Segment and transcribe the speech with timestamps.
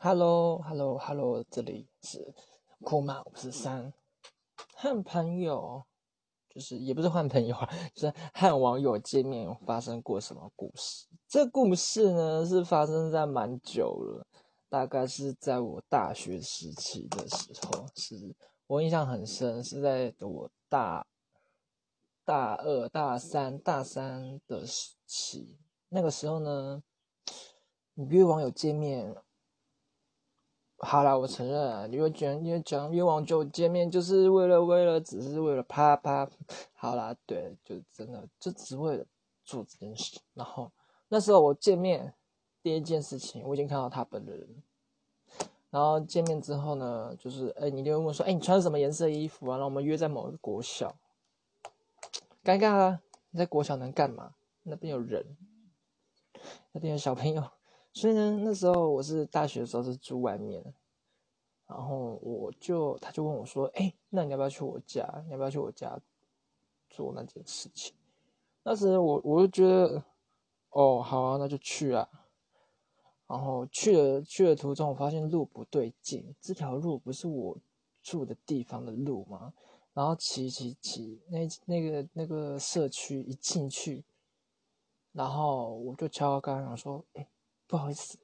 [0.00, 2.32] Hello，Hello，Hello，这里是
[2.82, 3.92] 酷马五十三，
[4.72, 5.84] 和朋友
[6.48, 11.08] 就是也不是换朋友啊，就是和网友见面发生过什么故事？
[11.26, 14.24] 这故事呢是发生在蛮久了，
[14.68, 18.36] 大概是在我大学时期的时候，是
[18.68, 21.04] 我印象很深，是在我大
[22.24, 25.56] 大二、大三、大三的时期，
[25.88, 26.84] 那个时候呢，
[27.94, 29.12] 你约网友见面。
[30.80, 36.28] 好啦，我承认啊，因为讲因为讲约网友见面就是为了为了只是为了啪啪，
[36.72, 39.04] 好啦，对，就真的就只为了
[39.44, 40.20] 做这件事。
[40.34, 40.70] 然后
[41.08, 42.14] 那时候我见面
[42.62, 44.48] 第一件事情，我已经看到他本人。
[45.70, 49.56] 然后见面之后呢，就是哎，你就问我说，哎，你穿什么颜色衣服啊？
[49.56, 50.94] 然后我们约在某个国小，
[52.42, 53.02] 尴尬啊！
[53.30, 54.34] 你在国小能干嘛？
[54.62, 55.36] 那边有人，
[56.72, 57.42] 那边有小朋友。
[57.92, 60.62] 所以呢，那时候我是大学的时候是住外面，
[61.66, 65.04] 然后我就他就问我说：“哎，那你要不要去我家？
[65.26, 65.98] 你要不要去我家
[66.88, 67.92] 做那件事情？”
[68.62, 70.04] 那时我我就觉得，
[70.70, 72.08] 哦，好啊，那就去啊。
[73.26, 77.58] 然后去了去了途中，我发现路不对劲，这条路不是我
[78.02, 79.52] 住的地方的路吗？
[79.92, 84.04] 然后骑骑骑，那那个那个社区一进去，
[85.12, 87.26] 然后我就敲敲刚刚说：“哎。”
[87.68, 88.18] 不好意思，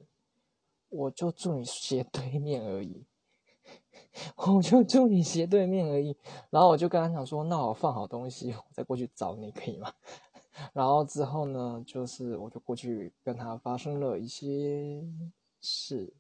[0.88, 3.04] 我就住你斜对面而已，
[4.36, 6.16] 我就住你斜对面而已。
[6.50, 9.92] 然后我就跟他讲说：“那我放好东西，我再过去找你，可以吗？”
[10.72, 15.04] 然后之后呢，就是我就过去跟他发生了一些
[15.60, 16.12] 事。